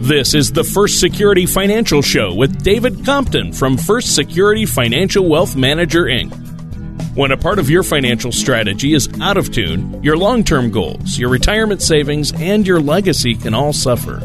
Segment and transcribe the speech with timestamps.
[0.00, 5.56] This is the First Security Financial Show with David Compton from First Security Financial Wealth
[5.56, 6.32] Manager, Inc.
[7.16, 11.18] When a part of your financial strategy is out of tune, your long term goals,
[11.18, 14.20] your retirement savings, and your legacy can all suffer.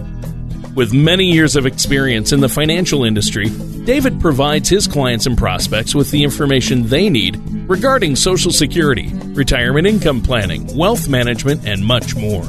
[0.75, 3.49] With many years of experience in the financial industry,
[3.83, 9.87] David provides his clients and prospects with the information they need regarding Social Security, retirement
[9.87, 12.45] income planning, wealth management, and much more.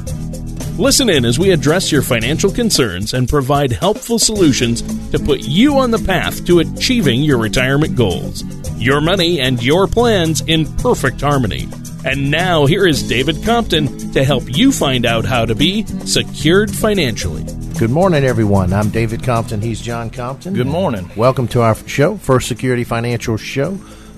[0.77, 4.83] Listen in as we address your financial concerns and provide helpful solutions
[5.13, 8.43] to put you on the path to achieving your retirement goals.
[8.77, 11.69] Your money and your plans in perfect harmony.
[12.05, 16.73] And now, here is David Compton to help you find out how to be secured
[16.73, 17.45] financially.
[17.79, 18.73] Good morning, everyone.
[18.73, 19.61] I'm David Compton.
[19.61, 20.55] He's John Compton.
[20.55, 21.09] Good morning.
[21.15, 23.75] Welcome to our show, First Security Financial Show.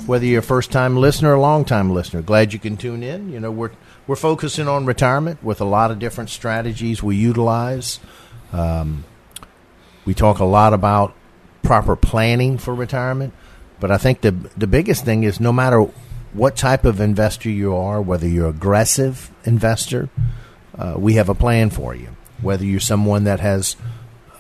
[0.06, 3.02] Whether you're a first time listener or a long time listener, glad you can tune
[3.02, 3.30] in.
[3.30, 3.72] You know, we're
[4.06, 8.00] we're focusing on retirement with a lot of different strategies we utilize.
[8.52, 9.04] Um,
[10.04, 11.14] we talk a lot about
[11.62, 13.34] proper planning for retirement,
[13.80, 15.88] but I think the the biggest thing is no matter
[16.32, 20.08] what type of investor you are, whether you're aggressive investor,
[20.78, 22.08] uh, we have a plan for you.
[22.42, 23.76] Whether you're someone that has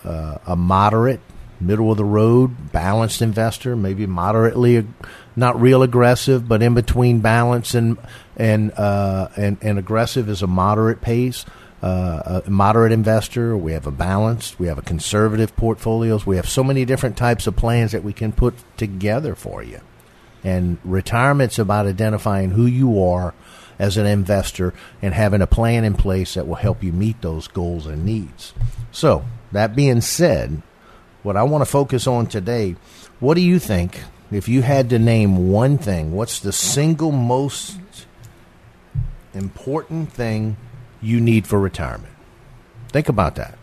[0.04, 1.20] uh, a moderate,
[1.58, 4.86] middle of the road, balanced investor, maybe moderately
[5.34, 7.96] not real aggressive, but in between balance and
[8.36, 11.44] and uh, and, and aggressive is a moderate pace.
[11.82, 13.56] Uh, a moderate investor.
[13.56, 14.58] We have a balanced.
[14.58, 16.26] We have a conservative portfolios.
[16.26, 19.80] We have so many different types of plans that we can put together for you.
[20.42, 23.34] And retirement's about identifying who you are
[23.78, 27.46] as an investor and having a plan in place that will help you meet those
[27.46, 28.54] goals and needs.
[28.90, 30.62] So, that being said,
[31.22, 32.76] what I want to focus on today,
[33.20, 34.00] what do you think
[34.30, 37.78] if you had to name one thing, what's the single most
[39.36, 40.56] important thing
[41.00, 42.12] you need for retirement?
[42.88, 43.58] Think about that.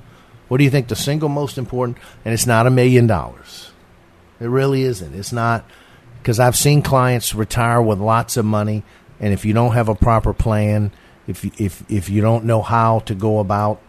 [0.48, 1.98] What do you think the single most important?
[2.24, 3.72] And it's not a million dollars.
[4.40, 5.16] It really isn't.
[5.16, 5.66] It's not
[6.20, 8.84] because I've seen clients retire with lots of money,
[9.20, 10.92] and if you don't have a proper plan,
[11.28, 13.82] if if if you don't know how to go about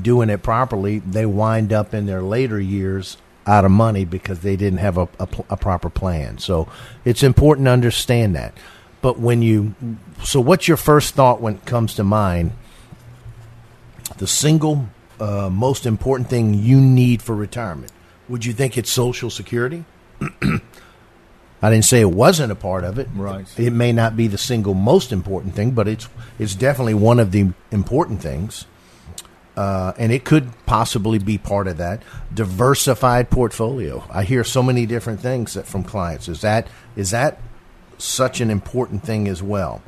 [0.00, 3.16] doing it properly, they wind up in their later years
[3.46, 6.36] out of money because they didn't have a, a, a, proper plan.
[6.38, 6.68] So
[7.04, 8.54] it's important to understand that.
[9.02, 9.74] But when you,
[10.24, 12.52] so what's your first thought when it comes to mind?
[14.18, 14.88] The single
[15.20, 17.92] uh, most important thing you need for retirement?
[18.28, 19.84] Would you think it's Social Security?
[21.62, 23.08] I didn't say it wasn't a part of it.
[23.14, 23.46] Right.
[23.58, 26.08] It may not be the single most important thing, but it's
[26.38, 28.66] it's definitely one of the important things
[29.56, 32.02] uh, and it could possibly be part of that
[32.32, 34.04] diversified portfolio.
[34.10, 36.28] I hear so many different things that from clients.
[36.28, 37.40] Is that is that
[37.98, 39.82] such an important thing as well?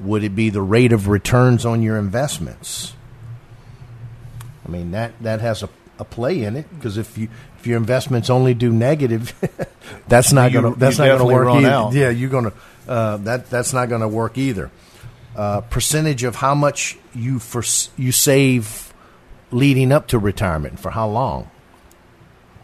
[0.00, 2.94] Would it be the rate of returns on your investments?
[4.66, 5.68] I mean that that has a,
[5.98, 9.34] a play in it because if you if your investments only do negative,
[10.08, 11.68] that's not going to that's not going to work either.
[11.68, 11.92] Out.
[11.94, 12.52] Yeah, you're going to
[12.86, 14.70] uh, that that's not going to work either
[15.38, 17.62] uh, percentage of how much you for,
[17.96, 18.92] you save
[19.52, 21.48] leading up to retirement for how long.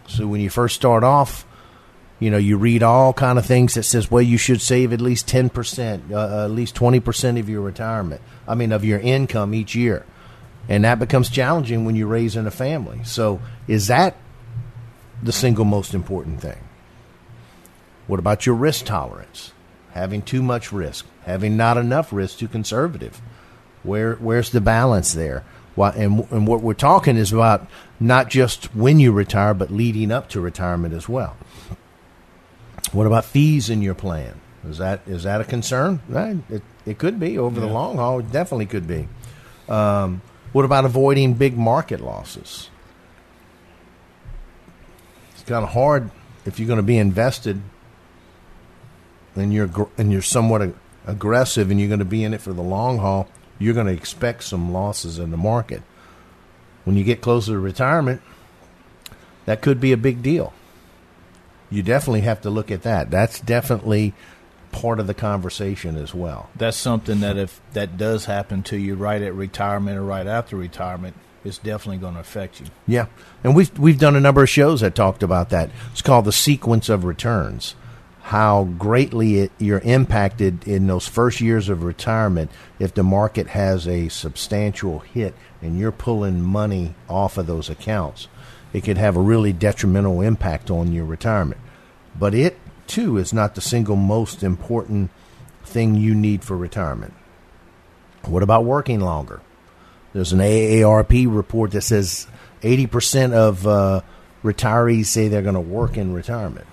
[0.08, 1.46] So when you first start off,
[2.18, 5.00] you know you read all kind of things that says well you should save at
[5.00, 8.20] least ten percent, uh, uh at least twenty percent of your retirement.
[8.46, 10.04] I mean of your income each year,
[10.68, 13.00] and that becomes challenging when you're raising a family.
[13.04, 14.16] So is that
[15.22, 16.58] the single most important thing?
[18.06, 19.52] What about your risk tolerance?
[19.92, 23.20] Having too much risk having not enough risk too conservative.
[23.82, 25.44] Where where's the balance there?
[25.74, 27.66] Why, and and what we're talking is about
[27.98, 31.36] not just when you retire, but leading up to retirement as well.
[32.94, 34.40] What about fees in your plan?
[34.68, 36.00] Is that is that a concern?
[36.08, 36.38] Right.
[36.48, 37.66] It, it could be over yeah.
[37.66, 38.20] the long haul.
[38.20, 39.08] It definitely could be.
[39.68, 40.22] Um,
[40.52, 42.70] what about avoiding big market losses?
[45.32, 46.10] It's kind of hard
[46.46, 47.60] if you're going to be invested
[49.34, 50.74] and you're and you're somewhat
[51.06, 53.28] aggressive and you're going to be in it for the long haul,
[53.58, 55.82] you're going to expect some losses in the market.
[56.84, 58.22] When you get closer to retirement,
[59.46, 60.52] that could be a big deal.
[61.74, 63.10] You definitely have to look at that.
[63.10, 64.14] That's definitely
[64.72, 66.50] part of the conversation as well.
[66.56, 70.56] That's something that if that does happen to you right at retirement or right after
[70.56, 72.66] retirement, it's definitely going to affect you.
[72.86, 73.06] Yeah,
[73.42, 75.70] and we've we've done a number of shows that talked about that.
[75.92, 77.74] It's called the sequence of returns
[78.24, 83.86] how greatly it, you're impacted in those first years of retirement if the market has
[83.86, 88.26] a substantial hit and you're pulling money off of those accounts.
[88.72, 91.60] It could have a really detrimental impact on your retirement.
[92.18, 95.10] But it, too, is not the single most important
[95.64, 97.14] thing you need for retirement.
[98.24, 99.40] What about working longer?
[100.12, 102.26] There's an AARP report that says
[102.62, 104.00] eighty percent of uh,
[104.44, 106.66] retirees say they're going to work in retirement.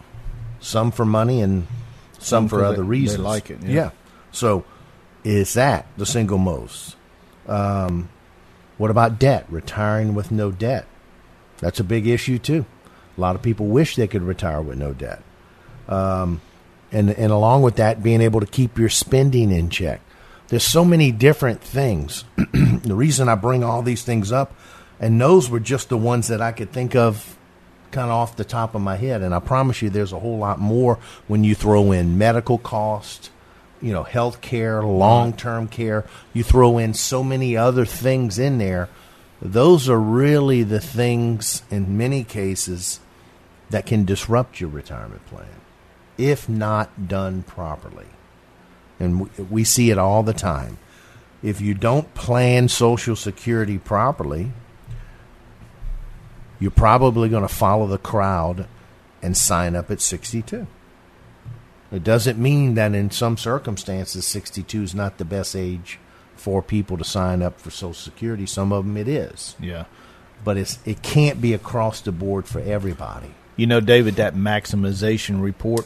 [0.60, 1.66] Some for money and
[2.20, 3.18] some, Some for other they- reasons.
[3.18, 3.74] they like it, yeah.
[3.74, 3.90] yeah.
[4.32, 4.64] So,
[5.24, 6.96] is that the single most?
[7.48, 8.10] Um,
[8.78, 9.46] what about debt?
[9.50, 10.86] Retiring with no debt.
[11.58, 12.66] That's a big issue too.
[13.18, 15.22] A lot of people wish they could retire with no debt.
[15.92, 16.42] Um,
[16.92, 20.02] and and along with that, being able to keep your spending in check.
[20.48, 22.26] There's so many different things.
[22.36, 24.54] the reason I bring all these things up,
[25.00, 27.38] and those were just the ones that I could think of
[27.92, 29.22] kind of off the top of my head.
[29.22, 30.98] And I promise you, there's a whole lot more
[31.28, 33.30] when you throw in medical cost,
[33.82, 36.06] you know, health care, long term care.
[36.34, 38.90] You throw in so many other things in there.
[39.42, 43.00] Those are really the things, in many cases,
[43.70, 45.61] that can disrupt your retirement plan
[46.22, 48.06] if not done properly.
[49.00, 50.78] And we, we see it all the time.
[51.42, 54.52] If you don't plan Social Security properly,
[56.60, 58.68] you're probably going to follow the crowd
[59.22, 60.68] and sign up at 62.
[61.92, 66.00] It doesn't mean that in some circumstances 62 is not the best age
[66.36, 68.46] for people to sign up for Social Security.
[68.46, 69.86] Some of them it is, Yeah.
[70.44, 73.34] but it's it can't be across the board for everybody.
[73.58, 75.86] You know, David, that maximization report.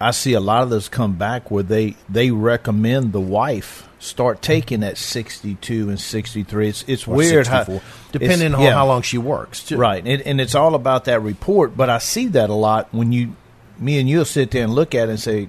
[0.00, 4.36] I see a lot of those come back where they they recommend the wife start
[4.36, 4.52] mm-hmm.
[4.52, 6.68] taking at sixty two and sixty three.
[6.68, 7.80] It's it's Or weird how
[8.12, 8.74] depending it's- on yeah.
[8.74, 9.64] how long she works.
[9.64, 9.76] Too.
[9.76, 11.76] Right, and, and it's all about that report.
[11.76, 13.36] But I see that a lot when you,
[13.78, 15.48] me and you'll sit there and look at it and say,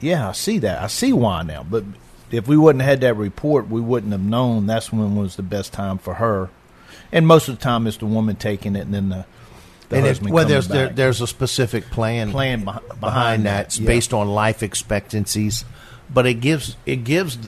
[0.00, 0.82] "Yeah, I see that.
[0.82, 1.84] I see why now." But
[2.30, 5.42] if we wouldn't have had that report, we wouldn't have known that's when was the
[5.42, 6.50] best time for her.
[7.12, 9.26] And most of the time, it's the woman taking it, and then the,
[9.88, 13.50] the and it, well, there's there, there's a specific plan Plan beh- behind behind that.
[13.50, 13.86] that, It's yeah.
[13.86, 15.64] based on life expectancies,
[16.12, 17.38] but it gives it gives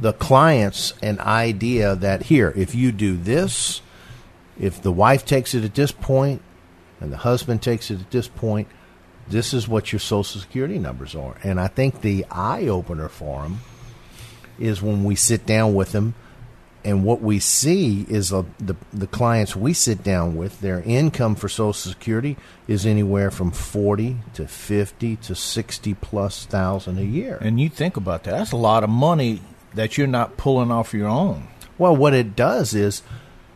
[0.00, 3.82] the clients an idea that here, if you do this,
[4.58, 6.40] if the wife takes it at this point,
[7.00, 8.68] and the husband takes it at this point,
[9.28, 11.36] this is what your Social Security numbers are.
[11.42, 13.60] And I think the eye opener for them
[14.58, 16.14] is when we sit down with them
[16.84, 21.34] and what we see is uh, the the clients we sit down with their income
[21.34, 22.36] for social security
[22.66, 27.96] is anywhere from 40 to 50 to 60 plus thousand a year and you think
[27.96, 28.32] about that.
[28.32, 29.40] That's a lot of money
[29.74, 31.48] that you're not pulling off your own.
[31.78, 33.02] well what it does is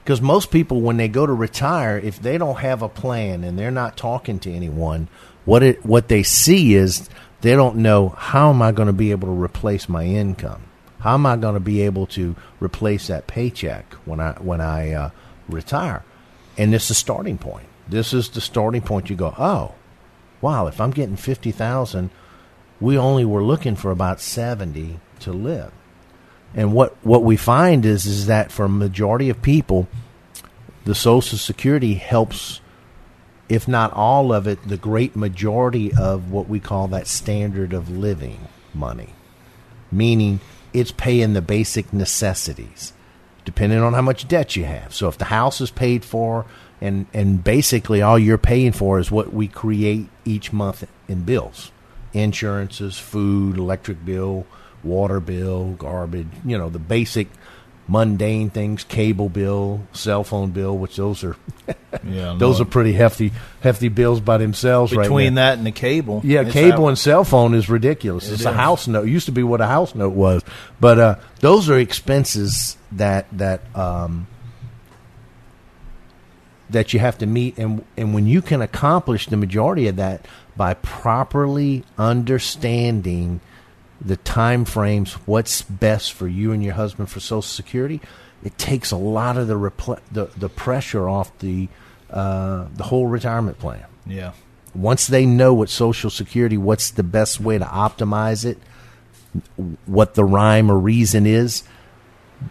[0.03, 3.59] because most people when they go to retire if they don't have a plan and
[3.59, 5.09] they're not talking to anyone
[5.45, 7.09] what it what they see is
[7.41, 10.63] they don't know how am i going to be able to replace my income
[11.05, 14.93] how am i going to be able to replace that paycheck when i when i
[14.93, 15.11] uh,
[15.49, 16.03] retire?
[16.59, 17.67] And this is the starting point.
[17.89, 19.11] This is the starting point.
[19.11, 19.75] You go oh
[20.41, 22.11] wow if i'm getting 50000
[22.81, 25.73] we only were looking for about 70 to live.
[26.55, 29.89] And what, what we find is is that for a majority of people,
[30.85, 32.61] the Social Security helps,
[33.49, 37.91] if not all of it, the great majority of what we call that standard of
[37.91, 39.11] living money.
[39.91, 40.41] Meaning
[40.75, 42.93] it's paying the basic necessities,
[43.45, 44.93] depending on how much debt you have.
[44.93, 46.45] So if the house is paid for
[46.81, 51.71] and, and basically all you're paying for is what we create each month in bills.
[52.13, 54.47] Insurances, food, electric bill,
[54.83, 57.29] water bill, garbage, you know, the basic
[57.87, 61.37] mundane things, cable bill, cell phone bill, which those are
[62.05, 65.43] Yeah, those are pretty hefty hefty bills by themselves right between now.
[65.51, 66.21] that and the cable.
[66.25, 68.29] Yeah, cable out- and cell phone is ridiculous.
[68.29, 69.07] It it's a house note.
[69.07, 70.43] It used to be what a house note was,
[70.81, 74.27] but uh, those are expenses that that um,
[76.71, 80.27] that you have to meet, and and when you can accomplish the majority of that
[80.57, 83.41] by properly understanding
[84.01, 88.01] the time frames, what's best for you and your husband for Social Security,
[88.45, 91.69] it takes a lot of the repl- the, the pressure off the
[92.11, 94.33] uh, the whole retirement plan yeah.
[94.75, 98.59] once they know what social security what's the best way to optimize it
[99.87, 101.65] what the rhyme or reason is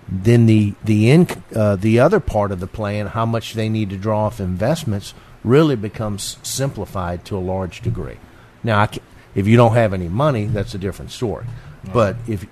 [0.09, 3.89] then the the inc- uh, the other part of the plan how much they need
[3.89, 8.17] to draw off investments really becomes simplified to a large degree
[8.63, 8.87] now I
[9.35, 11.45] if you don't have any money that's a different story
[11.93, 12.45] but if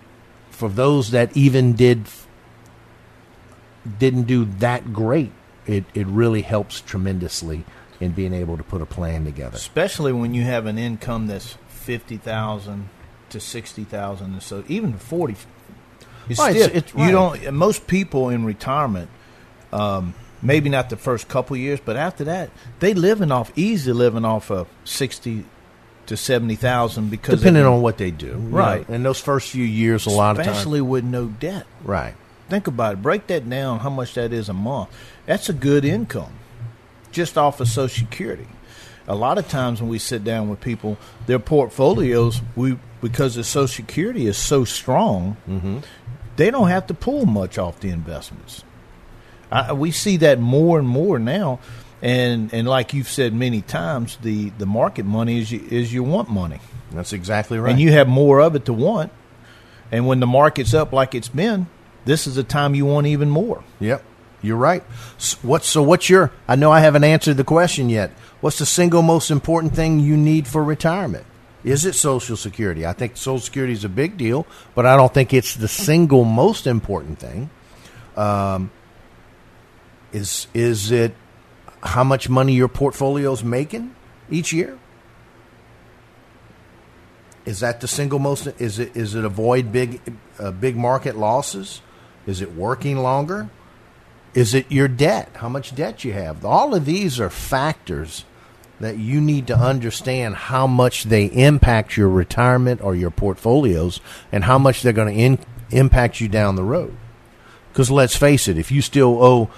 [0.49, 2.05] for those that even did
[3.99, 5.31] didn't do that great
[5.65, 7.63] it, it really helps tremendously
[7.99, 11.57] in being able to put a plan together Especially when you have an income that's
[11.67, 12.89] fifty thousand
[13.29, 15.35] to sixty thousand, and so even forty.
[16.27, 17.41] It's Right, still, it's you right.
[17.43, 17.53] don't.
[17.53, 19.09] Most people in retirement,
[19.71, 24.25] um, maybe not the first couple years, but after that, they living off easy living
[24.25, 25.45] off of sixty
[26.11, 28.87] to seventy thousand because depending on what they do, Right.
[28.87, 28.95] know.
[28.95, 31.65] in those first few years, a lot of times, especially with no debt.
[31.83, 32.13] right?
[32.49, 33.01] think about it.
[33.01, 33.79] Break that down.
[33.79, 34.89] How much that is a month?
[35.25, 36.33] That's a good income,
[37.11, 38.47] just off of Social Security.
[39.07, 43.43] A lot of times when we sit down with people, their portfolios, we because the
[43.43, 45.77] Social Security is so strong, Mm-hmm.
[46.35, 48.63] they don't have to pull much off the investments.
[49.51, 51.59] I, we see that more and more now,
[52.01, 56.03] and and like you've said many times, the the market money is you, is you
[56.03, 56.59] want money,
[56.91, 57.71] That's exactly right.
[57.71, 59.11] and you have more of it to want.
[59.91, 61.67] And when the market's up like it's been,
[62.05, 63.63] this is the time you want even more.
[63.79, 64.03] Yep,
[64.41, 64.83] you're right.
[65.17, 65.83] S- What's so?
[65.83, 66.31] What's your?
[66.47, 68.11] I know I haven't answered the question yet.
[68.39, 71.25] What's the single most important thing you need for retirement?
[71.63, 72.87] Is it Social Security?
[72.87, 76.23] I think Social Security is a big deal, but I don't think it's the single
[76.23, 77.51] most important thing.
[78.17, 78.71] Um,
[80.11, 81.13] is is it
[81.83, 83.95] how much money your portfolio's making
[84.29, 84.77] each year?
[87.45, 88.47] Is that the single most?
[88.59, 89.99] Is it is it avoid big
[90.37, 91.81] uh, big market losses?
[92.27, 93.49] Is it working longer?
[94.33, 95.29] Is it your debt?
[95.35, 96.45] How much debt you have?
[96.45, 98.25] All of these are factors
[98.79, 103.99] that you need to understand how much they impact your retirement or your portfolios
[104.31, 106.95] and how much they're going to in, impact you down the road.
[107.71, 109.49] Because let's face it, if you still owe,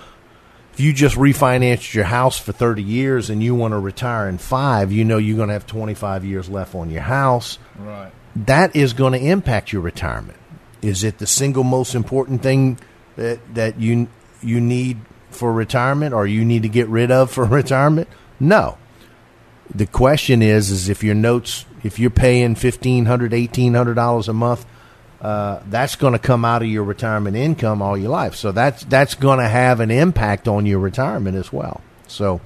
[0.73, 4.37] if you just refinanced your house for 30 years and you want to retire in
[4.39, 8.11] five, you know you're going to have 25 years left on your house Right.
[8.35, 10.37] that is going to impact your retirement.
[10.81, 12.77] Is it the single most important thing
[13.15, 14.07] that that you
[14.41, 14.97] you need
[15.29, 18.07] for retirement or you need to get rid of for retirement?
[18.39, 18.77] No.
[19.73, 24.27] The question is is if your notes if you're paying fifteen hundred, eighteen hundred dollars
[24.27, 24.65] a month,
[25.23, 28.35] uh, that's going to come out of your retirement income all your life.
[28.35, 31.81] So that's that's going to have an impact on your retirement as well.
[32.07, 32.41] So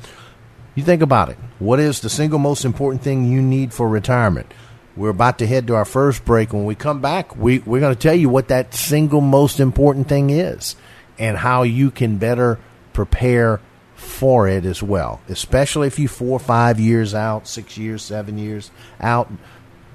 [0.75, 1.38] you think about it.
[1.57, 4.53] What is the single most important thing you need for retirement?
[4.96, 6.53] We're about to head to our first break.
[6.53, 10.07] When we come back, we, we're going to tell you what that single most important
[10.07, 10.75] thing is
[11.17, 12.60] and how you can better
[12.93, 13.60] prepare
[13.96, 18.69] for it as well, especially if you four five years out, six years, seven years
[19.00, 19.31] out.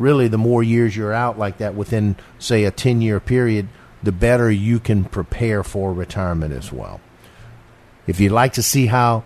[0.02, 3.68] Really, the more years you're out like that within, say, a 10 year period,
[4.02, 7.00] the better you can prepare for retirement as well.
[8.08, 9.22] If you'd like to see how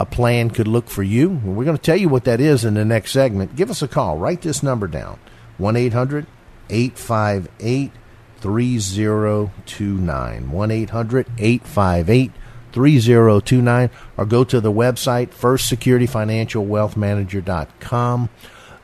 [0.00, 2.74] a plan could look for you, we're going to tell you what that is in
[2.74, 3.54] the next segment.
[3.54, 4.18] Give us a call.
[4.18, 5.20] Write this number down
[5.58, 6.26] 1 800
[6.70, 7.92] 858
[8.40, 10.50] 3029.
[10.50, 12.32] 1 800 858
[12.72, 13.90] 3029.
[14.16, 18.28] Or go to the website, firstsecurityfinancialwealthmanager.com.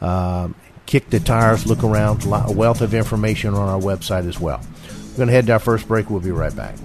[0.01, 0.55] Um,
[0.87, 2.25] kick the tires, look around.
[2.25, 4.61] A wealth of information on our website as well.
[5.11, 6.11] We're going to head to our first break.
[6.11, 6.77] We'll be right back.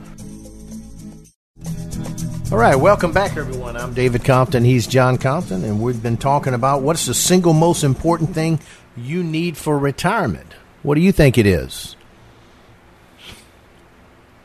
[2.49, 3.75] All right, welcome back, everyone.
[3.75, 4.63] I'm David Compton.
[4.63, 8.61] He's John Compton, and we've been talking about what's the single most important thing
[8.95, 10.53] you need for retirement.
[10.81, 11.97] What do you think it is?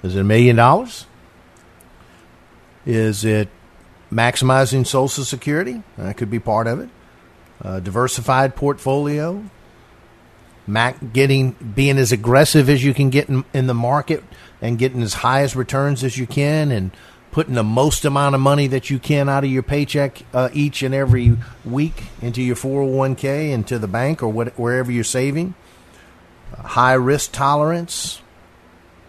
[0.03, 1.07] Is it a million dollars?
[2.85, 3.49] Is it
[4.11, 5.85] maximizing Social Security?
[5.97, 6.89] That could be part of it.
[7.63, 9.45] A diversified portfolio,
[10.67, 14.25] Mac getting being as aggressive as you can get in, in the market
[14.61, 16.91] and getting as high as returns as you can, and
[17.31, 20.83] putting the most amount of money that you can out of your paycheck uh, each
[20.83, 25.55] and every week into your 401k, into the bank, or what, wherever you're saving.
[26.53, 28.21] High risk tolerance.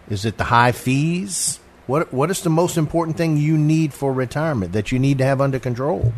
[0.08, 1.58] Is it the high fees?
[1.86, 5.24] What What is the most important thing you need for retirement that you need to
[5.24, 6.12] have under control?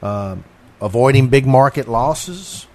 [0.00, 0.44] Um
[0.82, 2.66] avoiding big market losses.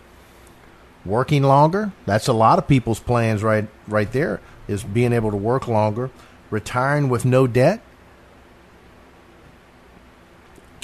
[1.05, 1.91] Working longer.
[2.07, 4.41] That's a lot of people's plans right right there.
[4.67, 6.09] Is being able to work longer.
[6.49, 7.81] Retiring with no debt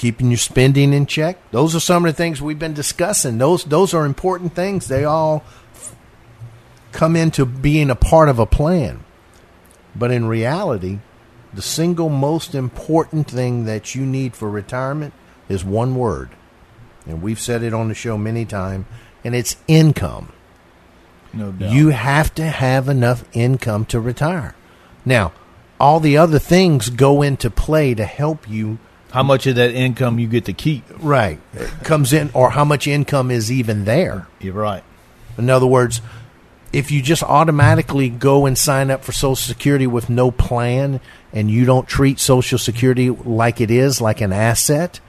[0.03, 1.37] keeping your spending in check.
[1.51, 3.37] Those are some of the things we've been discussing.
[3.37, 4.89] Those those are important things.
[4.89, 5.45] They all
[6.91, 9.05] come into being a part of a plan.
[9.95, 10.99] But in reality,
[11.53, 15.13] the single most important thing that you need for retirement
[15.47, 16.31] is one word.
[17.05, 18.85] And we've said it on the show many times,
[19.23, 20.31] and it's income.
[21.33, 21.73] No doubt.
[21.73, 24.55] You have to have enough income to retire.
[25.03, 25.33] Now,
[25.79, 28.77] all the other things go into play to help you
[29.11, 30.83] How much of that income you get to keep?
[30.97, 31.39] Right.
[31.83, 34.27] Comes in, or how much income is even there.
[34.39, 34.83] You're right.
[35.37, 36.01] In other words,
[36.71, 40.99] if you just automatically go and sign up for Social Security with no plan
[41.31, 44.99] and you don't treat Social Security like it is, like an asset,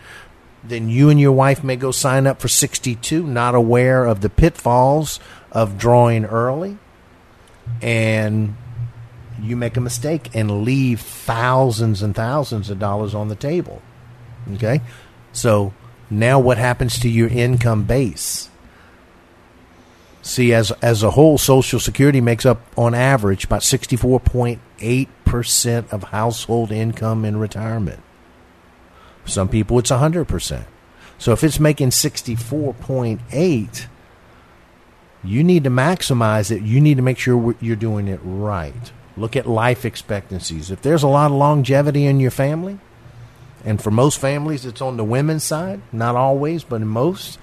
[0.66, 4.30] then you and your wife may go sign up for 62, not aware of the
[4.30, 5.20] pitfalls
[5.52, 6.78] of drawing early.
[7.82, 8.56] And
[9.40, 13.82] you make a mistake and leave thousands and thousands of dollars on the table.
[14.54, 14.80] Okay?
[15.32, 15.74] So
[16.10, 18.48] now what happens to your income base?
[20.22, 24.58] See, as as a whole, Social Security makes up on average about sixty four point
[24.80, 28.00] eight percent of household income in retirement.
[29.24, 30.66] Some people it's hundred percent.
[31.18, 33.88] So if it's making sixty four point eight,
[35.22, 36.62] you need to maximize it.
[36.62, 38.92] You need to make sure you're doing it right.
[39.16, 40.70] Look at life expectancies.
[40.70, 42.78] If there's a lot of longevity in your family,
[43.64, 47.38] and for most families it's on the women's side, not always, but in most,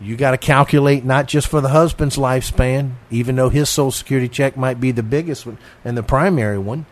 [0.00, 4.28] you got to calculate not just for the husband's lifespan, even though his social security
[4.28, 6.86] check might be the biggest one and the primary one.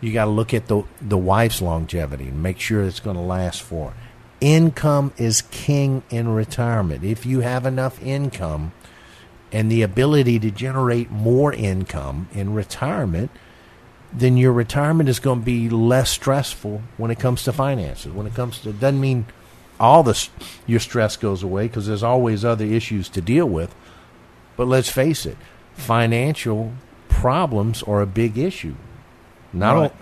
[0.00, 3.22] You got to look at the the wife's longevity and make sure it's going to
[3.22, 3.94] last for.
[4.40, 7.04] Income is king in retirement.
[7.04, 8.72] If you have enough income
[9.52, 13.30] and the ability to generate more income in retirement,
[14.12, 18.12] then your retirement is going to be less stressful when it comes to finances.
[18.12, 19.26] When it comes to, doesn't mean
[19.80, 20.28] all the
[20.66, 23.74] your stress goes away because there's always other issues to deal with.
[24.56, 25.36] But let's face it,
[25.74, 26.72] financial
[27.08, 28.76] problems are a big issue.
[29.54, 29.92] Not right.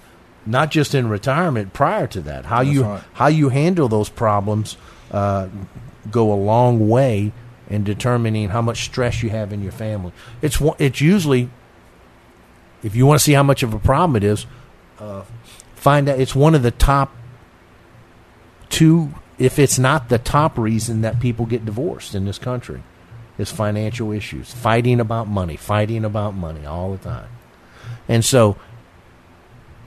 [0.46, 1.72] not just in retirement.
[1.72, 3.02] Prior to that, how That's you right.
[3.14, 4.76] how you handle those problems
[5.10, 5.48] uh,
[6.10, 7.32] go a long way
[7.68, 10.12] in determining how much stress you have in your family.
[10.40, 11.50] It's it's usually
[12.82, 14.46] if you want to see how much of a problem it is,
[14.98, 15.22] uh,
[15.74, 17.12] find out it's one of the top
[18.68, 22.82] two if it's not the top reason that people get divorced in this country
[23.38, 27.28] is financial issues fighting about money fighting about money all the time
[28.08, 28.56] and so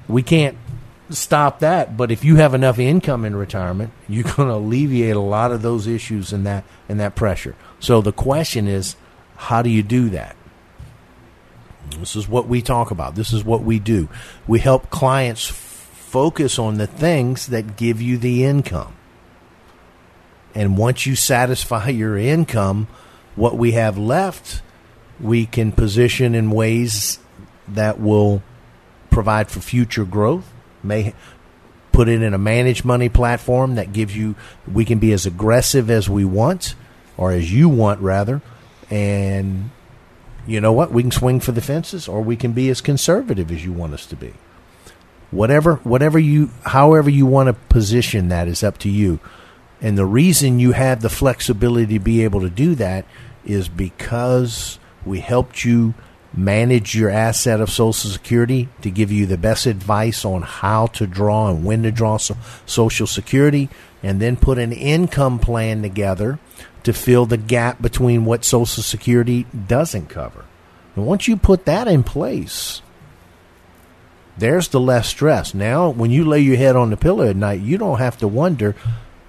[0.08, 0.58] we can't
[1.10, 5.20] stop that but if you have enough income in retirement you're going to alleviate a
[5.20, 7.56] lot of those issues and that and that pressure.
[7.80, 8.96] So the question is
[9.36, 10.36] how do you do that?
[12.00, 13.16] This is what we talk about.
[13.16, 14.10] This is what we do.
[14.48, 18.96] We help clients f- focus on the things that give you the income.
[20.56, 22.88] And once you satisfy your income,
[23.36, 24.62] what we have left,
[25.20, 27.20] we can position in ways
[27.68, 28.42] that will
[29.16, 30.52] provide for future growth.
[30.84, 31.16] May
[31.94, 34.36] put it in a managed money platform that gives you,
[34.72, 36.76] we can be as aggressive as we want,
[37.16, 38.42] or as you want, rather.
[38.92, 39.72] And
[40.46, 40.92] you know what?
[40.92, 43.94] We can swing for the fences, or we can be as conservative as you want
[43.94, 44.34] us to be.
[45.32, 49.22] Whatever, whatever you, however you want to position that is up to you.
[49.82, 53.06] And the reason you have the flexibility to be able to do that
[53.46, 55.94] is because we helped you
[56.36, 61.08] manage your asset of Social Security to give you the best advice on how to
[61.08, 63.70] draw and when to draw Social Security,
[64.04, 66.40] and then put an income plan together
[66.84, 70.46] to fill the gap between what Social Security doesn't cover.
[70.96, 72.82] And once you put that in place,
[74.38, 75.54] there's the less stress.
[75.54, 78.28] Now, when you lay your head on the pillow at night, you don't have to
[78.28, 78.76] wonder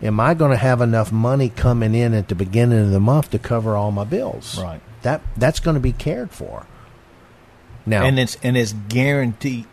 [0.03, 3.31] am I going to have enough money coming in at the beginning of the month
[3.31, 4.61] to cover all my bills?
[4.61, 4.81] Right.
[5.03, 6.67] That that's going to be cared for.
[7.87, 9.67] Now, and it's and it's guaranteed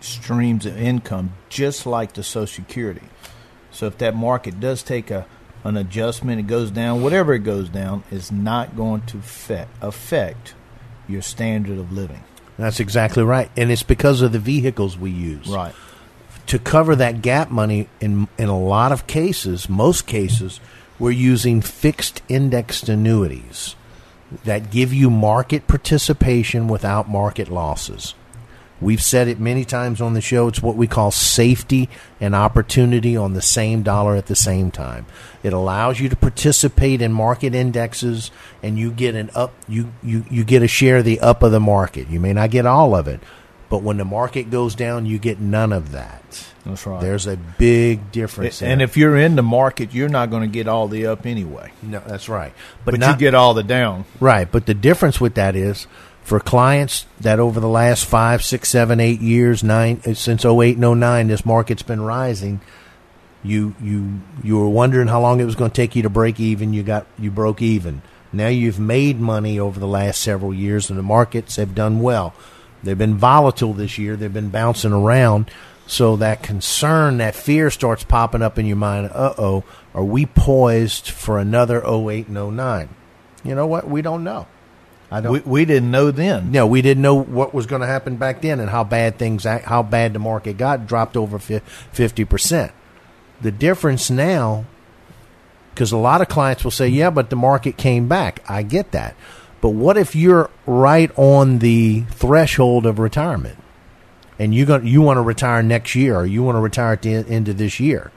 [0.00, 3.08] streams of income, just like the Social Security.
[3.70, 5.26] So if that market does take a
[5.62, 10.54] an adjustment, it goes down, whatever it goes down, is not going to affect, affect
[11.08, 12.22] your standard of living.
[12.58, 15.48] That's exactly right, and it's because of the vehicles we use.
[15.48, 15.74] Right
[16.46, 20.60] to cover that gap money in in a lot of cases, most cases,
[20.98, 23.76] we're using fixed indexed annuities
[24.44, 28.14] that give you market participation without market losses.
[28.80, 30.48] We've said it many times on the show.
[30.48, 31.88] It's what we call safety
[32.20, 35.06] and opportunity on the same dollar at the same time.
[35.42, 38.30] It allows you to participate in market indexes
[38.62, 41.52] and you get an up you, you, you get a share of the up of
[41.52, 42.08] the market.
[42.08, 43.20] You may not get all of it,
[43.68, 46.46] but when the market goes down, you get none of that.
[46.64, 47.00] That's right.
[47.00, 48.62] There's a big difference.
[48.62, 51.72] And if you're in the market, you're not going to get all the up anyway.
[51.82, 52.52] No, that's right.
[52.84, 54.06] But, but not, you get all the down.
[54.20, 54.50] Right.
[54.50, 55.86] But the difference with that is
[56.22, 60.78] for clients that over the last five, six, seven, eight years, nine eh, since 08
[60.78, 62.60] and 09, this market's been rising.
[63.42, 66.40] You you you were wondering how long it was going to take you to break
[66.40, 66.72] even.
[66.72, 68.00] You got you broke even.
[68.32, 72.34] Now you've made money over the last several years, and the markets have done well.
[72.84, 74.16] They've been volatile this year.
[74.16, 75.50] They've been bouncing around.
[75.86, 79.10] So that concern, that fear starts popping up in your mind.
[79.12, 82.88] Uh oh, are we poised for another 08 and 09?
[83.44, 83.88] You know what?
[83.88, 84.46] We don't know.
[85.10, 85.32] I don't.
[85.32, 86.50] We, we didn't know then.
[86.50, 89.44] No, we didn't know what was going to happen back then and how bad things,
[89.44, 92.72] how bad the market got, dropped over 50%.
[93.40, 94.64] The difference now,
[95.70, 98.42] because a lot of clients will say, yeah, but the market came back.
[98.48, 99.14] I get that.
[99.64, 103.56] But what if you're right on the threshold of retirement,
[104.38, 107.14] and you you want to retire next year, or you want to retire at the
[107.14, 108.12] end of this year?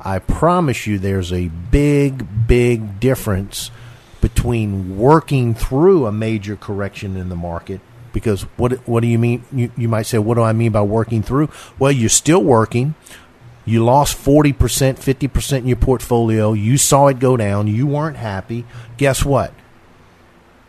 [0.00, 3.70] I promise you, there's a big, big difference
[4.20, 7.80] between working through a major correction in the market
[8.12, 9.44] because what what do you mean?
[9.52, 11.50] You, you might say, what do I mean by working through?
[11.78, 12.96] Well, you're still working.
[13.64, 16.52] You lost 40%, 50% in your portfolio.
[16.52, 17.68] You saw it go down.
[17.68, 18.64] You weren't happy.
[18.96, 19.54] Guess what?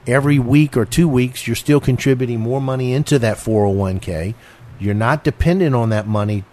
[0.07, 4.33] Every week or two weeks, you're still contributing more money into that 401k.
[4.79, 6.43] You're not dependent on that money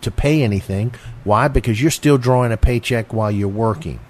[0.00, 0.94] to pay anything.
[1.24, 1.48] Why?
[1.48, 4.00] Because you're still drawing a paycheck while you're working.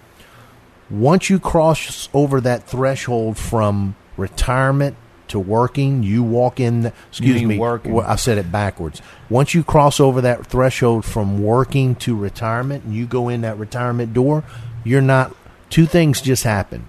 [0.88, 4.96] Once you cross over that threshold from retirement
[5.28, 6.82] to working, you walk in.
[6.82, 7.98] The, excuse me, working.
[8.00, 9.00] I said it backwards.
[9.28, 13.58] Once you cross over that threshold from working to retirement, and you go in that
[13.58, 14.44] retirement door,
[14.84, 15.34] you're not.
[15.70, 16.88] Two things just happen.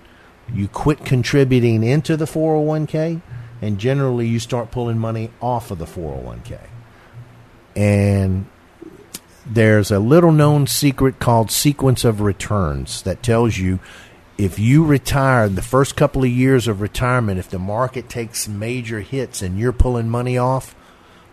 [0.53, 3.21] You quit contributing into the 401k,
[3.61, 6.59] and generally you start pulling money off of the 401k.
[7.75, 8.47] And
[9.45, 13.79] there's a little known secret called sequence of returns that tells you
[14.37, 19.01] if you retire the first couple of years of retirement, if the market takes major
[19.01, 20.75] hits and you're pulling money off,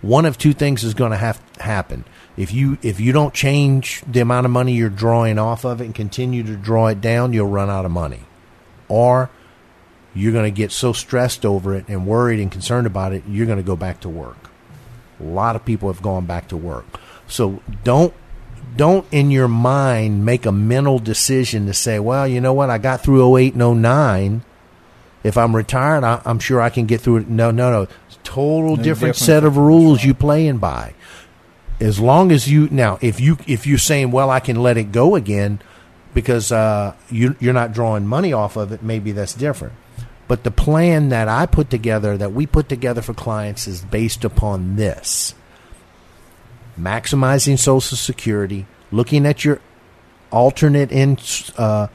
[0.01, 2.05] one of two things is going to have to happen.
[2.37, 5.87] If you if you don't change the amount of money you're drawing off of it
[5.87, 8.21] and continue to draw it down, you'll run out of money.
[8.89, 9.31] Or
[10.15, 13.47] you're going to get so stressed over it and worried and concerned about it, you're
[13.47, 14.51] going to go back to work.
[15.21, 16.87] A lot of people have gone back to work.
[17.27, 18.15] So don't
[18.77, 22.79] don't in your mind make a mental decision to say, well, you know what, I
[22.79, 24.45] got through 08 and 09.
[25.25, 27.29] If I'm retired, I, am sure I can get through it.
[27.29, 27.83] No, no, no.
[27.83, 30.95] It's total different, different set of rules you playing by.
[31.81, 34.93] As long as you now, if you if you're saying, well, I can let it
[34.93, 35.61] go again
[36.15, 39.75] because uh, you, you're not drawing money off of it, maybe that's different.
[40.27, 44.25] But the plan that I put together, that we put together for clients, is based
[44.25, 45.35] upon this
[46.79, 49.61] maximizing Social Security, looking at your
[50.31, 51.19] alternate in,
[51.57, 51.89] uh,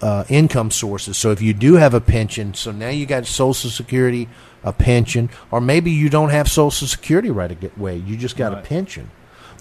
[0.00, 1.16] uh, income sources.
[1.16, 4.28] So if you do have a pension, so now you got Social Security,
[4.64, 8.64] a pension, or maybe you don't have Social Security right away, you just got Right.
[8.64, 9.10] a pension.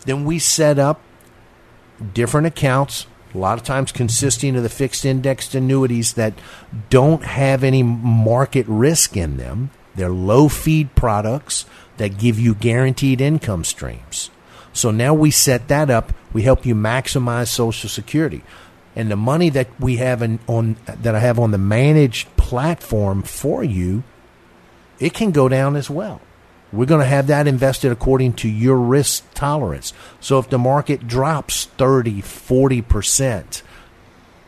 [0.06, 1.02] Then we set up
[2.14, 6.34] different accounts, a lot of times consisting of the fixed indexed annuities that
[6.90, 9.72] don't have any market risk in them.
[9.96, 11.66] They're low feed products
[11.98, 14.30] that give you guaranteed income streams.
[14.74, 16.14] So now we set that up.
[16.34, 18.42] We help you maximize Social Security,
[18.96, 23.22] and the money that we have in, on that I have on the managed platform
[23.22, 24.04] for you,
[25.00, 26.22] it can go down as well.
[26.74, 29.94] We're going to have that invested according to your risk tolerance.
[30.20, 33.62] So if the market drops 30, 40%,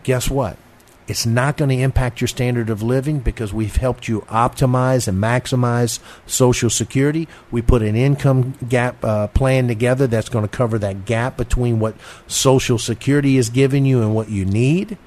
[0.03, 0.57] guess what?
[1.05, 5.21] It's not going to impact your standard of living because we've helped you optimize and
[5.21, 7.27] maximize Social Security.
[7.51, 11.79] We put an income gap uh, plan together that's going to cover that gap between
[11.79, 14.97] what Social Security is giving you and what you need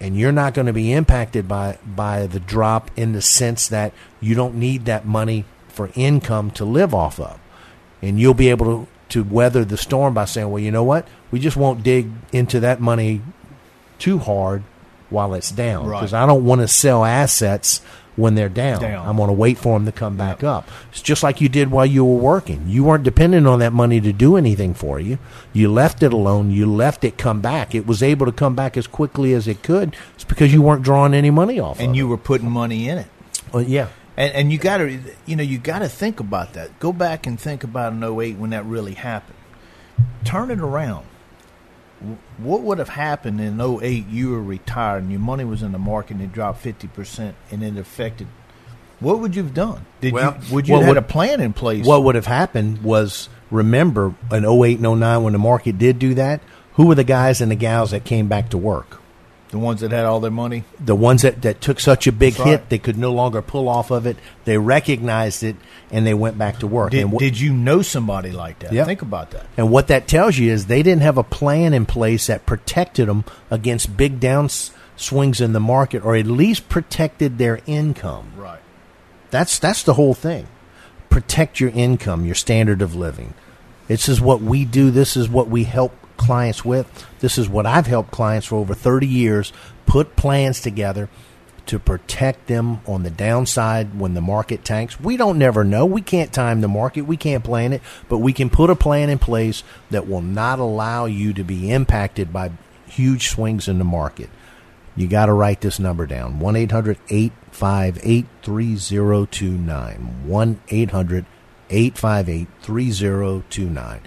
[0.00, 3.92] and you're not going to be impacted by by the drop in the sense that
[4.20, 5.44] you don't need that money
[5.74, 7.38] for income to live off of
[8.02, 11.06] and you'll be able to to weather the storm by saying well you know what
[11.30, 13.20] we just won't dig into that money
[13.98, 14.62] too hard
[15.10, 16.00] while it's down Right.
[16.00, 17.80] because I don't want to sell assets
[18.16, 18.80] when they're down.
[18.80, 19.08] Down.
[19.08, 20.68] I'm going to wait for them to come back up.
[20.92, 22.62] It's just like you did while you were working.
[22.68, 25.18] You weren't dependent on that money to do anything for you.
[25.52, 26.50] You left it alone.
[26.52, 27.74] You left it come back.
[27.74, 29.96] It was able to come back as quickly as it could.
[30.14, 31.80] It's because you weren't drawing any money off.
[31.80, 32.10] and of you it.
[32.10, 33.06] were putting money in it.
[33.52, 33.88] Well, yeah.
[34.16, 36.78] And and you got to you know you got to think about that.
[36.80, 39.36] Go back and think about an 08 when that really happened.
[40.24, 41.06] Turn it around.
[42.38, 45.78] What would have happened in 08 you were retired and your money was in the
[45.78, 48.26] market and it dropped 50% and it affected
[49.00, 49.84] what would you have done?
[50.00, 51.84] Did Well, you would you have would- a plan in place?
[51.84, 56.14] What would have happened was remember in 08 and 09 when the market did do
[56.14, 56.40] that,
[56.74, 59.00] who were the guys and the gals that came back to work?
[59.54, 60.64] The ones that had all their money?
[60.78, 62.68] the ones that, that took such a big That's hit right.
[62.70, 65.56] they could no longer pull off of it they recognized it
[65.90, 68.72] and they went back to work Did, and, wh- did you know somebody like that?
[68.72, 68.84] Yeah.
[68.84, 69.46] Think about that.
[69.56, 73.08] and what that tells you is they didn't have a plan in place that protected
[73.08, 74.48] them against big down
[74.96, 78.60] swings in the market or at least protected their income Right.
[79.30, 80.46] that's that's the whole thing
[81.10, 83.34] protect your income your standard of living
[83.88, 87.06] this is what we do this is what we help clients with.
[87.20, 89.52] This is what i've helped clients for over 30 years
[89.86, 91.08] put plans together
[91.66, 95.00] to protect them on the downside when the market tanks.
[95.00, 95.86] We don't never know.
[95.86, 97.02] We can't time the market.
[97.02, 97.82] We can't plan it.
[98.08, 101.70] But we can put a plan in place that will not allow you to be
[101.70, 102.52] impacted by
[102.86, 104.28] huge swings in the market.
[104.96, 106.38] You got to write this number down.
[106.38, 110.28] 1 800 858 3029.
[110.28, 111.26] 1 800
[111.70, 114.00] 858 3029.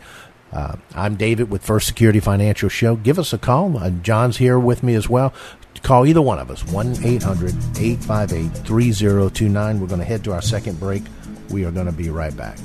[0.57, 2.95] Uh, I'm David with First Security Financial Show.
[2.95, 3.77] Give us a call.
[3.77, 5.31] Uh, John's here with me as well.
[5.83, 9.79] Call either one of us 1 800 858 3029.
[9.79, 11.03] We're going to head to our second break.
[11.51, 12.57] We are going to be right back.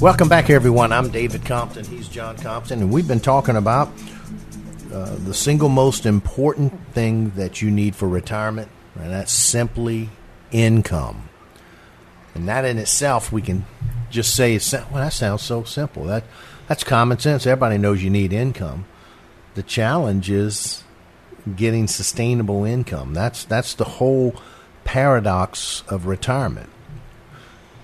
[0.00, 0.90] Welcome back, everyone.
[0.90, 1.84] I'm David Compton.
[1.84, 3.92] He's John Compton, and we've been talking about
[4.92, 10.10] uh, the single most important thing that you need for retirement, and that's simply
[10.50, 11.28] income.
[12.34, 13.66] And that in itself, we can
[14.10, 16.04] just say, well, that sounds so simple.
[16.04, 16.24] That
[16.68, 17.46] that's common sense.
[17.46, 18.86] Everybody knows you need income.
[19.54, 20.84] The challenge is
[21.56, 23.14] getting sustainable income.
[23.14, 24.34] That's that's the whole
[24.84, 26.68] paradox of retirement.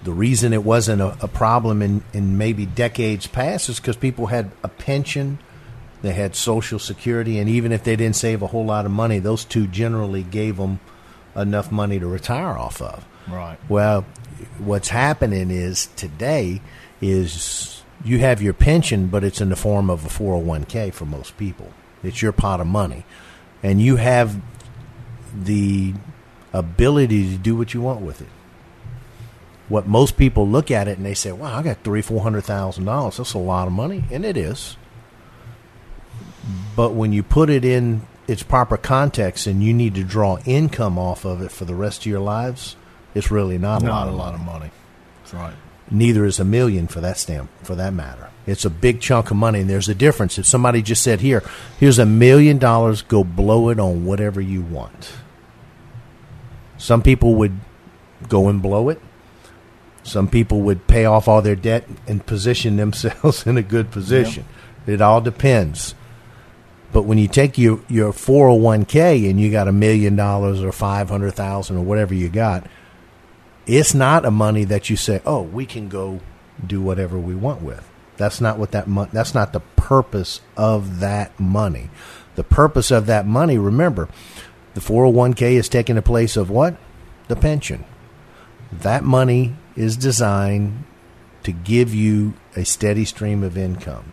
[0.05, 4.27] The reason it wasn't a, a problem in, in maybe decades past is because people
[4.27, 5.39] had a pension,
[6.03, 9.19] they had Social Security, and even if they didn't save a whole lot of money,
[9.19, 10.79] those two generally gave them
[11.35, 13.05] enough money to retire off of.
[13.29, 13.59] Right.
[13.69, 14.05] Well,
[14.59, 16.61] what's happening is today
[17.01, 21.37] is you have your pension, but it's in the form of a 401k for most
[21.37, 21.73] people.
[22.03, 23.05] It's your pot of money.
[23.63, 24.41] And you have
[25.35, 25.95] the
[26.53, 28.29] ability to do what you want with it.
[29.69, 32.43] What most people look at it and they say, "Wow, I got three, four hundred
[32.43, 33.17] thousand dollars.
[33.17, 34.77] That's a lot of money," and it is.
[36.77, 40.99] But when you put it in its proper context and you need to draw income
[40.99, 42.77] off of it for the rest of your lives,
[43.17, 44.37] it's really not, not a lot a of lot money.
[44.37, 44.71] of money.
[45.23, 45.55] That's right.
[45.91, 48.29] Neither is a million for that stamp for that matter.
[48.47, 50.39] It's a big chunk of money, and there's a difference.
[50.39, 51.43] If somebody just said, "Here,
[51.79, 55.13] here's a million dollars, go blow it on whatever you want,"
[56.77, 57.59] some people would
[58.29, 59.01] go and blow it.
[60.03, 64.45] Some people would pay off all their debt and position themselves in a good position.
[64.87, 65.95] It all depends.
[66.93, 71.77] But when you take your your 401k and you got a million dollars or 500,000
[71.77, 72.67] or whatever you got,
[73.67, 76.21] it's not a money that you say, "Oh, we can go
[76.65, 81.01] do whatever we want with." That's not what that mon- that's not the purpose of
[81.01, 81.91] that money.
[82.37, 84.09] The purpose of that money, remember,
[84.75, 86.77] the 401k is taking the place of what?
[87.29, 87.85] The pension.
[88.71, 90.85] That money is designed
[91.45, 94.13] to give you a steady stream of income.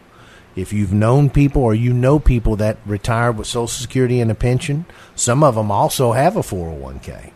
[0.56, 4.36] If you've known people or you know people that retired with Social Security and a
[4.36, 4.86] pension,
[5.16, 7.32] some of them also have a 401k.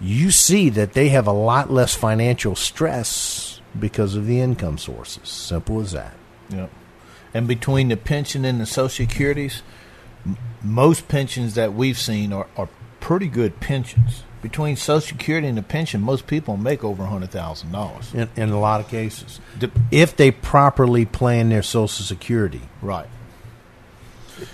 [0.00, 5.28] You see that they have a lot less financial stress because of the income sources.
[5.28, 6.14] Simple as that.
[6.48, 6.70] Yep.
[7.34, 9.62] And between the pension and the Social Securities,
[10.26, 12.68] m- most pensions that we've seen are, are
[13.00, 14.24] pretty good pensions.
[14.42, 18.12] Between Social Security and the pension, most people make over hundred thousand dollars.
[18.14, 19.38] In, in a lot of cases,
[19.90, 23.06] if they properly plan their Social Security, Right.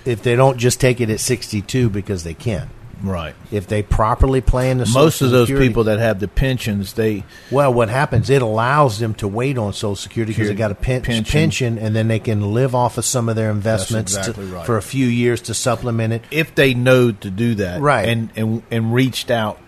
[0.05, 2.69] if they don't just take it at 62 because they can.
[3.09, 3.35] Right.
[3.51, 6.93] If they properly plan the Most Social of those Security- people that have the pensions,
[6.95, 8.29] they Well, what happens?
[8.31, 11.25] It allows them to wait on Social Security because they got a pen- pension.
[11.25, 11.79] pension.
[11.79, 14.67] and then they can live off of some of their investments to- exactly right.
[14.67, 16.23] for a few years to supplement it.
[16.31, 18.09] if they know to do that, Right.
[18.09, 19.59] and and and reached out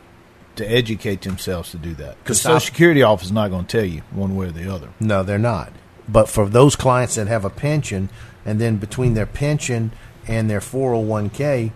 [0.56, 3.86] to educate themselves to do that, because Social Security office is not going to tell
[3.86, 4.88] you one way or the other.
[4.98, 5.70] No, they're not.
[6.08, 8.08] But for those clients that have a pension,
[8.44, 9.92] and then between their pension
[10.26, 11.70] and their 401k,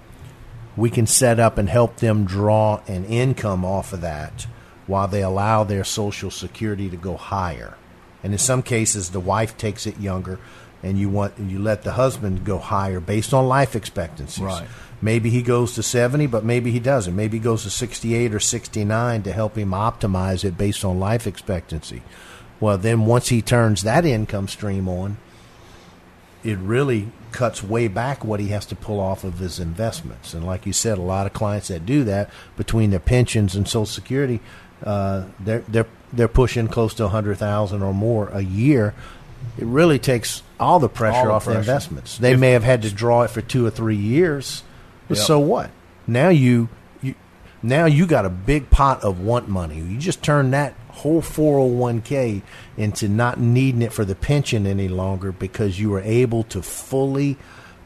[0.77, 4.47] we can set up and help them draw an income off of that
[4.87, 7.77] while they allow their Social Security to go higher.
[8.23, 10.39] And in some cases, the wife takes it younger,
[10.83, 14.43] and you want you let the husband go higher based on life expectancies.
[14.43, 14.67] Right.
[15.01, 17.17] Maybe he goes to 70, but maybe he doesn't.
[17.17, 21.27] Maybe he goes to 68 or 69 to help him optimize it based on life
[21.27, 22.03] expectancy.
[22.61, 25.17] Well, then once he turns that income stream on,
[26.45, 30.35] it really cuts way back what he has to pull off of his investments.
[30.35, 33.67] And like you said, a lot of clients that do that between their pensions and
[33.67, 34.41] Social Security,
[34.85, 38.95] uh, they're they're they're pushing close to a hundred thousand or more a year.
[39.59, 42.19] It really takes all the pressure All the off the investments.
[42.19, 44.63] They If- may have had to draw it for two or three years,
[45.09, 45.27] but Yep.
[45.27, 45.71] so what?
[46.07, 46.69] Now you
[47.01, 47.15] you
[47.63, 49.77] now you got a big pot of want money.
[49.77, 52.43] You just turn that whole 401k
[52.77, 57.37] into not needing it for the pension any longer because you were able to fully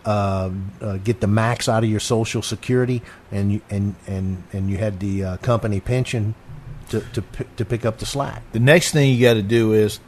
[0.04, 4.70] uh, uh, get the max out of your social security and you, and and and
[4.70, 6.34] you had the uh, company pension
[6.90, 8.42] to to pi- to pick up the slack.
[8.52, 9.98] The next thing you got to do is,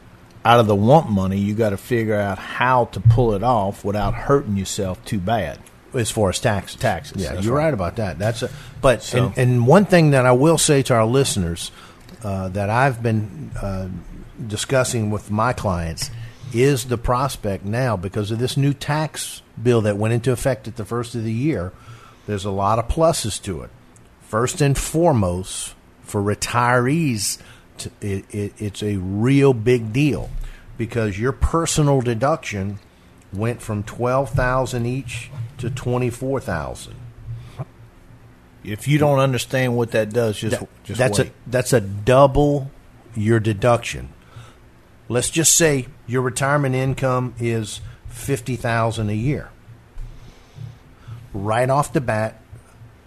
[0.45, 3.83] out of the want money, you got to figure out how to pull it off
[3.83, 5.59] without hurting yourself too bad.
[5.93, 6.79] as far as taxes.
[6.79, 7.65] Taxes, Yeah, you're right.
[7.65, 7.73] right.
[7.73, 8.17] about that.
[8.19, 8.49] That's a
[8.81, 11.71] but So- and, and one thing that I will say to our listeners
[12.23, 13.89] uh, that I've been uh,
[14.47, 16.11] discussing with my clients
[16.53, 20.75] is the prospect now because of this new tax bill that went into effect at
[20.77, 21.71] the first of the year.
[22.25, 23.69] There's a lot of pluses to it.
[24.21, 27.39] First and foremost, for retirees,
[27.77, 30.29] t it, it, it's a real big deal
[30.77, 32.79] because your personal deduction
[33.31, 36.95] went from twelve thousand each to twenty four thousand.
[38.63, 41.27] If you don't understand what that does, just That- just that's wait.
[41.29, 42.69] a that's a double
[43.15, 44.09] your deduction.
[45.07, 49.49] Let's just say your retirement income is fifty thousand a year.
[51.33, 52.41] Right off the bat,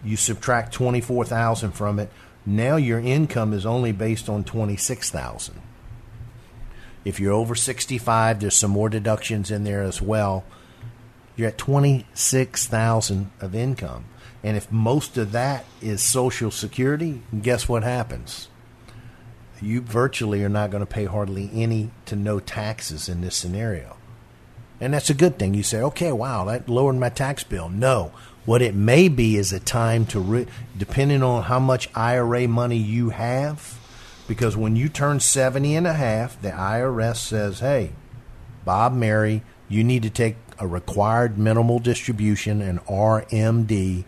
[0.04, 2.10] you subtract twenty four thousand from it.
[2.46, 5.60] Now your income is only based on twenty six thousand.
[7.04, 10.44] If you're over sixty five, there's some more deductions in there as well.
[11.36, 14.04] You're at twenty six thousand of income.
[14.44, 18.48] And if most of that is Social Security, guess what happens?
[19.60, 23.96] You virtually are not going to pay hardly any to no taxes in this scenario.
[24.80, 25.54] And that's a good thing.
[25.54, 27.68] You say, okay, wow, that lowered my tax bill.
[27.68, 28.10] No.
[28.44, 32.78] What it may be is a time to, re- depending on how much IRA money
[32.78, 33.78] you have,
[34.26, 37.92] because when you turn 70 and a half, the IRS says, hey,
[38.64, 44.04] Bob Mary, you need to take a required minimal distribution, an RMD,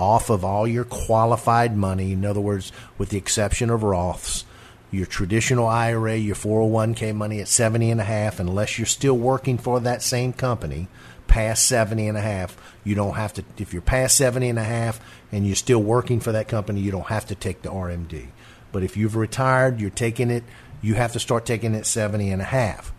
[0.00, 2.12] off of all your qualified money.
[2.12, 4.44] In other words, with the exception of Roths,
[4.90, 9.58] your traditional IRA, your 401k money at 70 and a half, unless you're still working
[9.58, 10.88] for that same company
[11.28, 14.64] past 70 and a half, you don't have to, if you're past 70 and a
[14.64, 18.28] half and you're still working for that company, you don't have to take the RMD.
[18.72, 20.42] But if you've retired, you're taking it,
[20.82, 22.92] you have to start taking it 70 and a half.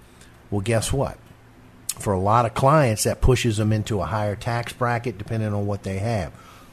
[0.49, 1.17] Well, guess what?
[1.99, 5.65] For a lot of clients, that pushes them into a higher tax bracket depending on
[5.65, 6.31] what they have.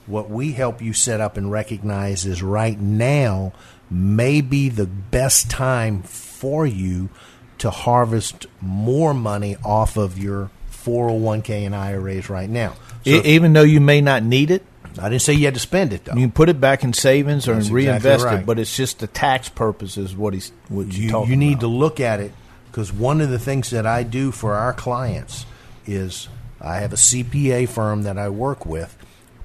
[0.09, 3.53] What we help you set up and recognize is right now
[3.91, 7.11] may be the best time for you
[7.59, 12.75] to harvest more money off of your 401k and IRAs right now.
[13.05, 14.65] So E- even though you may not need it,
[15.01, 16.15] I didn't say you had to spend it though.
[16.15, 18.47] you can put it back in savings or That's reinvest exactly it.
[18.47, 20.17] But it's just the tax purposes.
[20.17, 21.61] What he's what you you need about.
[21.61, 22.33] to look at it
[22.71, 25.47] because one of the things that I do for our clients
[25.87, 26.29] is
[26.61, 28.97] I have a CPA firm that I work with.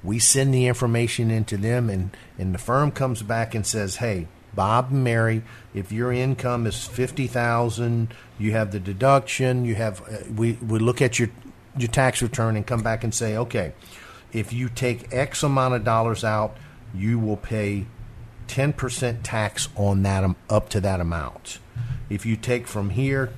[0.04, 4.28] We send the information into them, and, and the firm comes back and says, "Hey,
[4.54, 9.64] Bob and Mary, if your income is fifty thousand, you have the deduction.
[9.64, 11.30] You have uh, we we look at your
[11.76, 13.72] your tax return and come back and say, okay,
[14.32, 16.56] if you take X amount of dollars out,
[16.94, 17.86] you will pay
[18.48, 21.58] 10% tax on that am- up to that amount.
[22.08, 23.32] If you take from here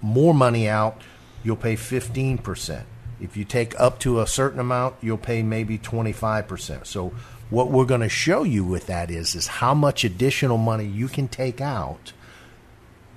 [0.00, 1.02] more money out,
[1.42, 2.82] you'll pay 15%.
[3.26, 6.86] If you take up to a certain amount, you'll pay maybe 25%.
[6.86, 7.12] So
[7.50, 11.08] what we're going to show you with that is is how much additional money you
[11.08, 12.12] can take out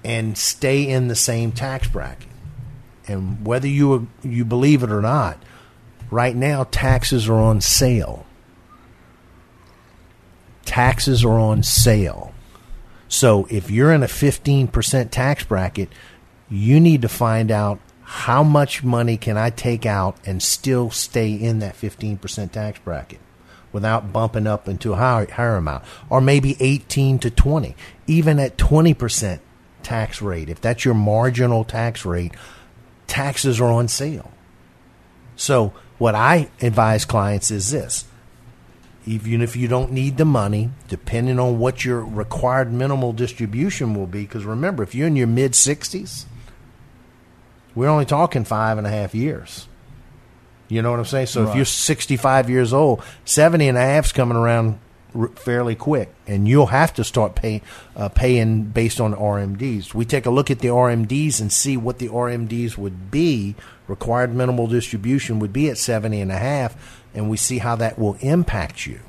[0.03, 2.27] and stay in the same tax bracket.
[3.07, 5.41] And whether you you believe it or not,
[6.11, 8.25] right now taxes are on sale
[10.69, 12.31] taxes are on sale.
[13.07, 15.89] So if you're in a 15% tax bracket,
[16.47, 17.79] you need to find out
[18.11, 23.19] how much money can I take out and still stay in that 15% tax bracket
[23.71, 25.83] without bumping up into a higher, higher amount?
[26.09, 27.75] Or maybe 18 to 20
[28.07, 29.39] even at 20%
[29.83, 30.49] tax rate.
[30.49, 32.33] If that's your marginal tax rate
[33.05, 34.31] taxes are on sale.
[35.35, 38.05] So what i advise clients is this.
[39.05, 44.07] Even if you don't need the money, depending on what your required minimal distribution will
[44.07, 44.21] be.
[44.21, 46.25] Because remember, if you're in your mid 60s,
[47.75, 49.67] we're only talking five and a half years.
[50.67, 51.27] You know what I'm saying?
[51.27, 54.79] So if you're 65 years old, 70 and a half's coming around
[55.15, 57.63] r- fairly quick, and you'll have to start pay,
[57.95, 59.95] uh, paying based on RMDs.
[59.95, 63.55] We take a look at the RMDs and see what the RMDs would be.
[63.87, 67.97] Required minimal distribution would be at 70 and a half, and we see how that
[67.97, 68.99] will impact you.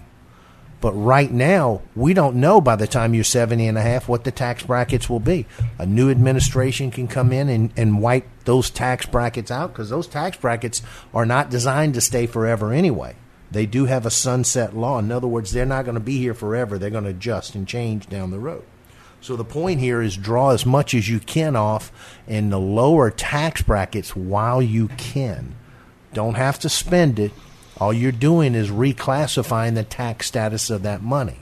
[0.80, 4.24] But right now, we don't know by the time you're 70 and a half what
[4.24, 5.46] the tax brackets will be.
[5.78, 10.06] A new administration can come in and, and wipe those tax brackets out because those
[10.06, 10.80] tax brackets
[11.12, 13.14] are not designed to stay forever anyway.
[13.50, 14.98] They do have a sunset law.
[14.98, 16.78] In other words, they're not going to be here forever.
[16.78, 18.64] They're going to adjust and change down the road.
[19.20, 21.92] So the point here is draw as much as you can off
[22.26, 25.56] in the lower tax brackets while you can.
[26.14, 27.32] Don't have to spend it.
[27.80, 31.38] All you're doing is reclassifying the tax status of that money.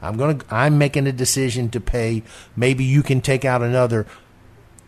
[0.00, 2.22] I'm going to I'm making a decision to pay
[2.56, 4.06] maybe you can take out another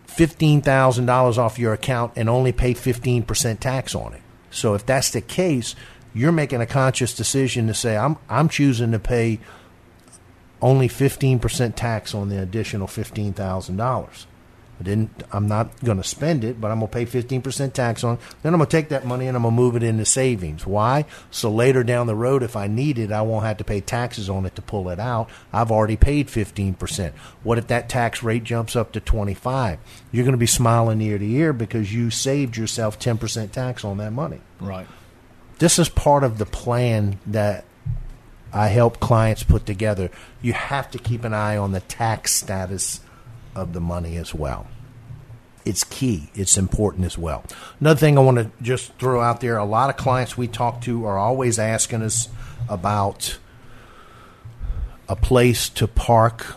[0.07, 4.23] $15,000 off your account and only pay 15% tax on it.
[4.51, 5.75] So if that's the case,
[6.15, 9.41] you're making a conscious decision to say I'm I'm choosing to pay
[10.61, 14.27] only 15% tax on the additional $15,000.
[14.83, 18.03] I didn't I'm not going to spend it, but I'm going to pay 15% tax
[18.03, 18.15] on.
[18.15, 18.21] it.
[18.43, 20.67] Then I'm going to take that money and I'm going to move it into savings.
[20.67, 21.05] Why?
[21.31, 24.29] So later down the road if I need it, I won't have to pay taxes
[24.29, 25.31] on it to pull it out.
[25.53, 27.13] I've already paid 15%.
[27.45, 29.79] What if that tax rate jumps up to 25?
[30.11, 33.99] You're going to be smiling ear to ear because you saved yourself 10% tax on
[33.99, 34.87] that money right.
[35.59, 37.65] this is part of the plan that
[38.53, 40.11] I help clients put together,
[40.43, 43.01] you have to keep an eye on the tax status
[43.55, 44.67] of the money as well.
[45.65, 46.31] It's key.
[46.35, 47.45] It's important as well.
[47.81, 50.81] Another thing I want to just throw out there a lot of clients we talk
[50.83, 52.29] to are always asking us
[52.69, 53.39] about
[55.09, 56.57] a place to park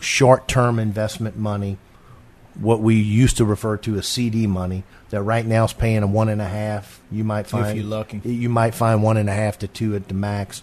[0.00, 1.78] short term investment money,
[2.54, 6.06] what we used to refer to as CD money, that right now is paying a
[6.06, 7.00] one and a half.
[7.10, 8.20] You might find if you're lucky.
[8.24, 10.62] You might find one and a half to two at the max.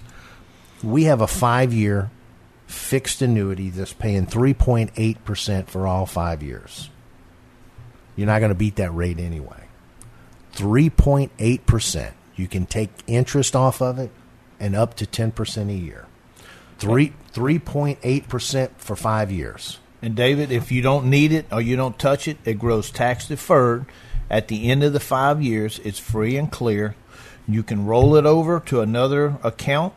[0.84, 2.12] We have a five year
[2.68, 6.90] fixed annuity that's paying three point eight percent for all five years.
[8.16, 9.68] You're not going to beat that rate anyway.
[10.52, 12.16] Three point eight percent.
[12.36, 14.12] You can take interest off of it
[14.60, 16.06] and up to ten percent a year.
[16.78, 19.80] Three three point eight percent for five years.
[20.02, 23.28] And David, if you don't need it or you don't touch it, it grows tax
[23.28, 23.86] deferred.
[24.30, 26.96] At the end of the five years, it's free and clear.
[27.48, 29.94] You can roll it over to another account,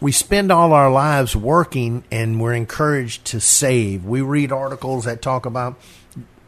[0.01, 4.05] we spend all our lives working and we're encouraged to save.
[4.05, 5.79] We read articles that talk about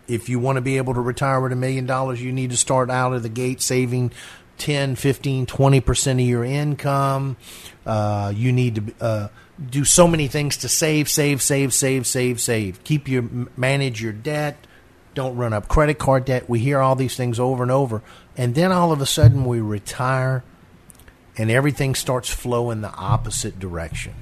[0.09, 2.57] if you want to be able to retire with a million dollars, you need to
[2.57, 4.13] start out of the gate saving
[4.59, 7.37] 10, 15, 20% of your income.
[7.87, 9.29] Uh, you need to uh,
[9.71, 12.85] do so many things to save, save, save, save, save, save.
[12.85, 13.23] Keep your
[13.57, 14.67] manage your debt.
[15.15, 16.49] Don't run up credit card debt.
[16.49, 18.03] We hear all these things over and over.
[18.37, 20.43] And then all of a sudden we retire
[21.37, 24.15] and everything starts flowing the opposite direction.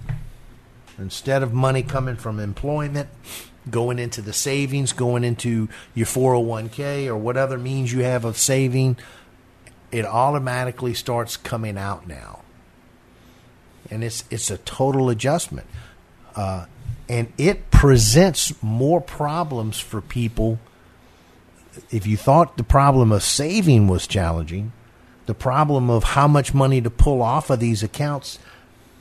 [0.99, 3.09] Instead of money coming from employment,
[3.69, 8.37] going into the savings, going into your 401k or what other means you have of
[8.37, 8.97] saving,
[9.91, 12.41] it automatically starts coming out now.
[13.91, 15.67] And it's it's a total adjustment.
[16.37, 16.67] Uh,
[17.09, 20.61] and it presents more problems for people.
[21.91, 24.73] If you thought the problem of saving was challenging,
[25.27, 28.39] the problem of how much money to pull off of these accounts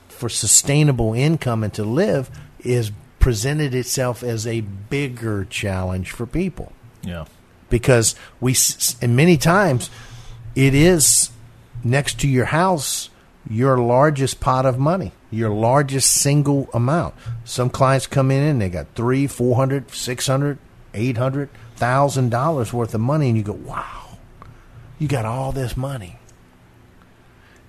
[0.07, 6.71] for sustainable income and to live is presented itself as a bigger challenge for people
[7.01, 7.25] yeah.
[7.69, 8.55] because we
[9.01, 9.89] and many times
[10.55, 11.31] it is
[11.83, 13.09] next to your house
[13.49, 17.13] your largest pot of money your largest single amount
[17.43, 20.57] some clients come in and they got three four hundred six hundred
[20.93, 24.09] eight hundred thousand dollars worth of money and you go wow
[24.99, 26.17] you got all this money.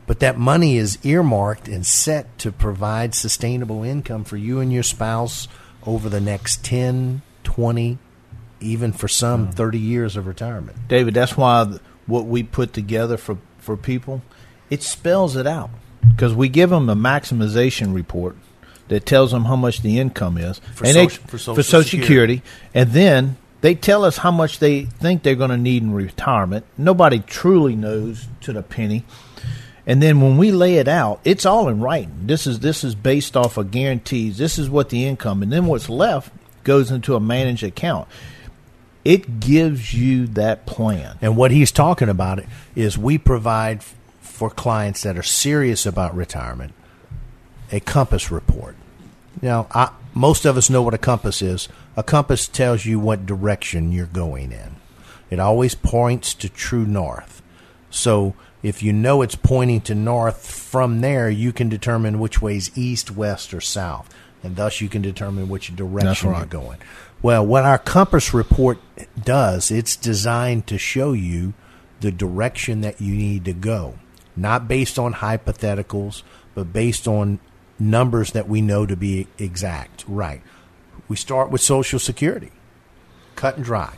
[0.07, 4.83] But that money is earmarked and set to provide sustainable income for you and your
[4.83, 5.47] spouse
[5.87, 7.99] over the next 10 20
[8.63, 9.53] even for some hmm.
[9.53, 10.77] 30 years of retirement.
[10.89, 14.21] David, that's why what we put together for, for people,
[14.69, 15.71] it spells it out.
[16.11, 18.37] Because we give them a maximization report
[18.91, 21.63] that tells them how much the income is For and they- Social- for Social for
[21.63, 22.35] Social Security.
[22.37, 22.43] Security.
[22.75, 26.65] And then they tell us how much they think they're going to need in retirement.
[26.79, 29.05] Nobody truly knows to the penny.
[29.87, 32.13] And then when we lay it out, it's all in writing.
[32.27, 34.39] This is this is based off of guarantees.
[34.39, 36.31] This is what the income, and then what's left
[36.65, 38.07] goes into a managed account.
[39.05, 41.17] It gives you that plan.
[41.23, 43.83] and what he's talking about it is we provide
[44.21, 46.73] for clients that are serious about retirement
[47.73, 48.77] a compass report
[49.43, 53.27] now I, most of us know what a compass is a compass tells you what
[53.27, 54.77] direction you're going in
[55.31, 57.43] it always points to true north
[57.91, 62.77] so if you know it's pointing to north from there, you can determine which way's
[62.77, 66.39] east, west, or south, and thus you can determine which direction right.
[66.39, 66.79] you're going.
[67.23, 68.79] Well, what our compass report
[69.23, 71.55] does, it's designed to show you
[72.01, 73.99] the direction that you need to go,
[74.37, 76.23] not based on hypotheticals,
[76.55, 77.41] but based on
[77.81, 80.05] numbers that we know to be exact.
[80.07, 80.43] Right.
[81.09, 82.53] We start with Social Security,
[83.35, 83.95] cut and dry.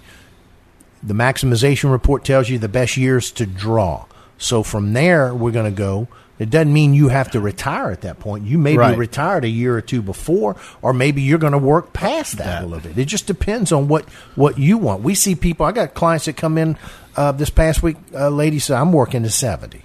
[1.02, 4.06] The maximization report tells you the best years to draw.
[4.38, 6.08] So from there, we're going to go.
[6.38, 8.46] It doesn't mean you have to retire at that point.
[8.46, 8.92] You may Right.
[8.92, 12.44] be retired a year or two before, or maybe you're going to work past that,
[12.46, 12.64] That.
[12.64, 12.98] a little bit.
[12.98, 15.02] It just depends on what what you want.
[15.02, 15.66] We see people.
[15.66, 16.76] I got clients that come in
[17.16, 17.96] uh, this past week.
[18.14, 19.82] A lady said, "I'm working to 70."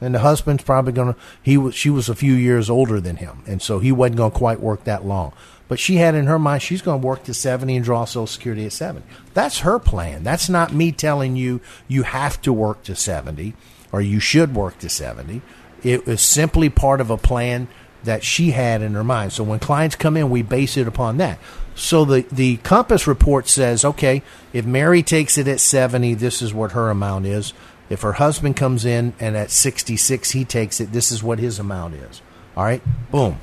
[0.00, 3.16] And the husband's probably going to he was she was a few years older than
[3.16, 3.42] him.
[3.46, 5.32] And so he wasn't going to quite work that long.
[5.68, 8.26] But she had in her mind she's going to work to 70 and draw social
[8.26, 10.22] security at 70 that's her plan.
[10.22, 13.54] That's not me telling you you have to work to 70
[13.92, 15.42] or you should work to 70
[15.82, 17.68] it was simply part of a plan
[18.04, 19.32] that she had in her mind.
[19.32, 21.38] So when clients come in we base it upon that.
[21.74, 24.22] So the, the compass report says okay
[24.52, 27.52] if mary takes it at 70 this is what her amount is
[27.88, 31.58] if her husband comes in and at 66 he takes it, this is what his
[31.58, 32.22] amount is.
[32.56, 32.82] All right?
[33.10, 33.40] Boom.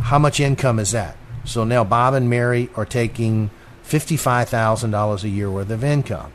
[0.00, 1.16] How much income is that?
[1.44, 3.50] So now Bob and Mary are taking
[3.84, 6.32] $55,000 a year worth of income.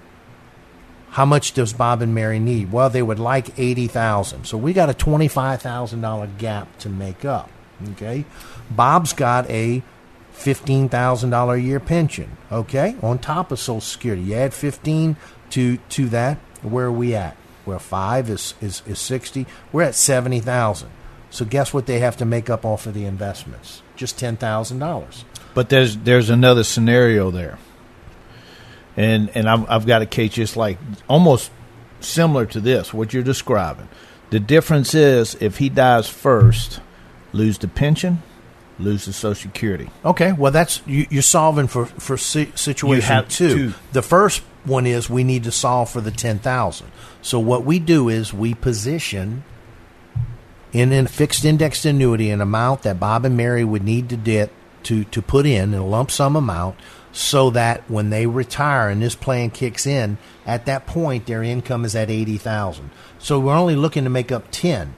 [1.12, 2.74] How much does Bob and Mary need?
[2.74, 4.46] Well, they would like 80,000.
[4.46, 7.50] So we got a $25,000 gap to make up,
[7.92, 8.26] okay?
[8.70, 9.82] Bob's got a
[10.36, 12.98] $15,000 a year pension, okay?
[13.02, 14.24] On top of social security.
[14.24, 15.16] You add 15
[15.52, 17.38] to to that, where are we at?
[17.66, 19.48] Well, 5 is is is 60.
[19.72, 20.90] We're at 70,000.
[21.30, 23.82] So guess what they have to make up off of the investments?
[23.96, 25.24] Just $10,000.
[25.54, 27.58] But there's there's another scenario there,
[28.98, 31.50] and and I've, I've got a case just like almost
[32.02, 33.88] similar to this what you're describing.
[34.32, 36.82] The difference is if he dies first,
[37.32, 38.22] lose the pension,
[38.78, 39.90] lose the Social Security.
[40.04, 43.74] Okay, well that's you, you're solving for for si- situation have two.
[43.94, 46.92] The first one is we need to solve for the ten thousand.
[47.22, 49.44] So what we do is we position
[50.74, 54.52] in a fixed indexed annuity an amount that Bob and Mary would need to get
[54.84, 56.78] to to put in a lump sum amount
[57.12, 61.86] so that when they retire and this plan kicks in at that point their income
[61.86, 62.90] is at 80,000.
[63.20, 64.94] So we're only looking to make up 10.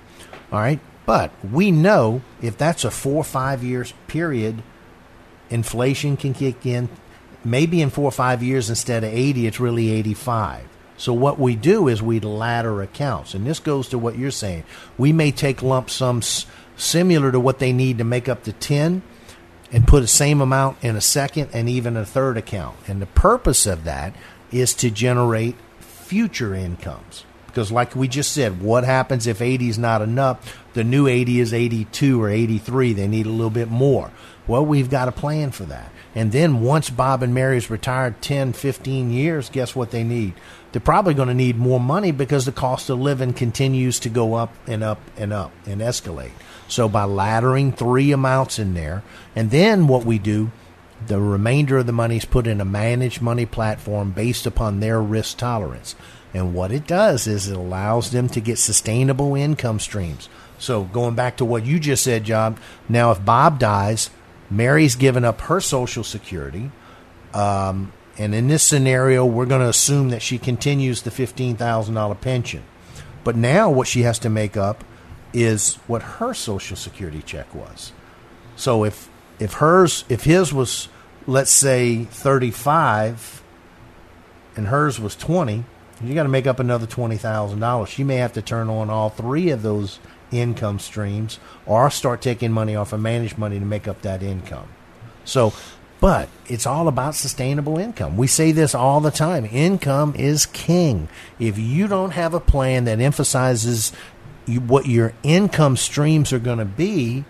[0.51, 0.79] All right?
[1.05, 4.63] But we know if that's a 4 or 5 years period
[5.49, 6.89] inflation can kick in.
[7.47, 10.67] Maybe in four or five years, instead of 80, it's really 85.
[10.97, 13.33] So what we do is we ladder accounts.
[13.33, 14.63] And this goes to what you're saying.
[14.97, 16.45] We may take lump sums
[16.75, 19.01] similar to what they need to make up to 10
[19.71, 22.75] and put the same amount in a second and even a third account.
[22.87, 24.13] And the purpose of that
[24.51, 27.23] is to generate future incomes.
[27.45, 30.63] Because, like we just said, what happens if 80 is not enough?
[30.73, 32.93] The new 80 is 82 or 83.
[32.93, 34.11] They need a little bit more.
[34.47, 35.91] Well, we've got a plan for that.
[36.17, 40.33] And then once Bob and Mary's retired 10, 15 years, guess what they need?
[40.71, 44.33] They're probably going to need more money because the cost of living continues to go
[44.33, 46.31] up and up and up and escalate.
[46.67, 49.03] So by laddering three amounts in there,
[49.35, 50.49] and then what we do,
[51.05, 54.99] the remainder of the money is put in a managed money platform based upon their
[54.99, 55.93] risk tolerance.
[56.33, 60.29] And what it does is it allows them to get sustainable income streams.
[60.57, 62.57] So going back to what you just said, John,
[62.89, 64.09] now if Bob dies,
[64.49, 66.71] Mary's given up her Social Security.
[67.33, 72.63] Um, and in this scenario, we're going to assume that she continues the $15,000 pension.
[73.23, 74.83] But now what she has to make up
[75.33, 77.91] is what her Social Security check was.
[78.55, 80.87] So if if hers if his was
[81.27, 83.43] let's say 35
[84.55, 85.63] and hers was 20,
[86.01, 87.87] you got to make up another $20,000.
[87.87, 89.99] She may have to turn on all three of those
[90.31, 94.67] income streams or start taking money off of managed money to make up that income.
[95.25, 95.53] So,
[95.99, 98.17] but it's all about sustainable income.
[98.17, 99.45] We say this all the time.
[99.45, 101.09] Income is king.
[101.39, 103.91] If you don't have a plan that emphasizes
[104.45, 107.25] what your income streams are going to be,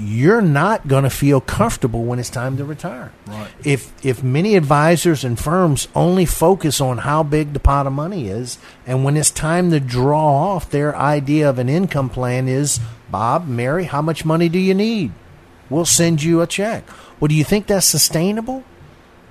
[0.00, 3.12] you're not going to feel comfortable when it's time to retire.
[3.26, 3.50] Right.
[3.64, 8.28] If if many advisors and firms only focus on how big the pot of money
[8.28, 12.80] is, and when it's time to draw off, their idea of an income plan is,
[13.10, 15.12] Bob, Mary, how much money do you need?
[15.68, 16.84] We'll send you a check.
[17.18, 18.64] Well, do you think that's sustainable?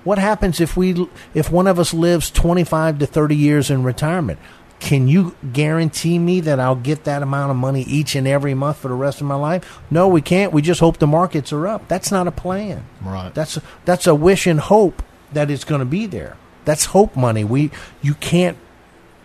[0.03, 4.39] What happens if we if one of us lives 25 to 30 years in retirement?
[4.79, 8.77] Can you guarantee me that I'll get that amount of money each and every month
[8.77, 9.79] for the rest of my life?
[9.91, 10.53] No, we can't.
[10.53, 11.87] We just hope the markets are up.
[11.87, 12.85] That's not a plan.
[13.01, 13.33] Right.
[13.33, 15.03] That's that's a wish and hope
[15.33, 16.37] that it's going to be there.
[16.63, 17.43] That's hope money.
[17.43, 17.71] We
[18.01, 18.57] you can't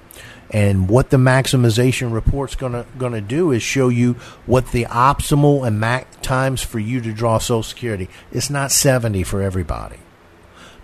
[0.50, 4.14] And what the maximization report's gonna gonna do is show you
[4.46, 8.08] what the optimal and max times for you to draw Social Security.
[8.32, 9.98] It's not seventy for everybody.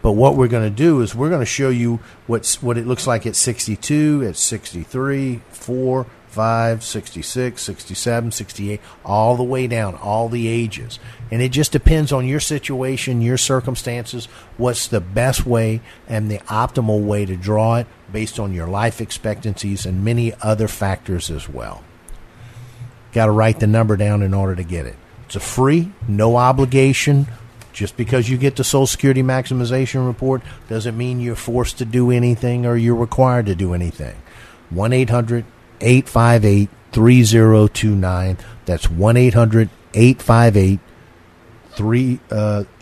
[0.02, 2.88] But what we're going to do is we're going to show you what's what it
[2.88, 9.96] looks like at 62, at 63, 4, 5, 66, 67, 68, all the way down,
[9.96, 11.00] all the ages.
[11.32, 14.26] And it just depends on your situation, your circumstances,
[14.56, 19.02] what's the best way and the optimal way to draw it based on your life
[19.02, 21.84] expectancies and many other factors as well.
[23.12, 24.96] Got to write the number down in order to get it.
[25.26, 27.28] It's a free, no obligation.
[27.74, 32.12] Just because you get the Social Security maximization report doesn't mean you're forced to do
[32.12, 34.16] anything or you're required to do anything.
[34.70, 35.46] 1 800
[35.82, 38.38] 858 3029.
[38.66, 40.80] That's 1 800 858